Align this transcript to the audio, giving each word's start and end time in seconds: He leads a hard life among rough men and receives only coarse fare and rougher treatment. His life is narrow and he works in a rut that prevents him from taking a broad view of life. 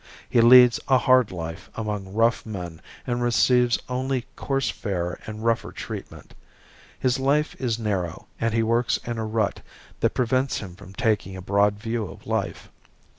He 0.27 0.41
leads 0.41 0.79
a 0.87 0.97
hard 0.97 1.31
life 1.31 1.69
among 1.75 2.11
rough 2.13 2.43
men 2.43 2.81
and 3.05 3.21
receives 3.21 3.77
only 3.87 4.25
coarse 4.35 4.67
fare 4.71 5.19
and 5.27 5.45
rougher 5.45 5.71
treatment. 5.71 6.33
His 6.99 7.19
life 7.19 7.55
is 7.61 7.77
narrow 7.77 8.25
and 8.39 8.51
he 8.51 8.63
works 8.63 8.97
in 9.05 9.19
a 9.19 9.25
rut 9.25 9.59
that 9.99 10.15
prevents 10.15 10.57
him 10.57 10.75
from 10.75 10.93
taking 10.93 11.37
a 11.37 11.41
broad 11.43 11.75
view 11.75 12.03
of 12.07 12.25
life. 12.25 12.71